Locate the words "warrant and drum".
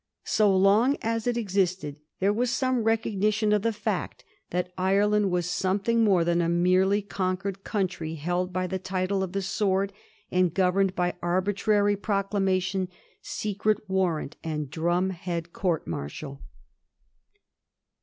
13.87-15.11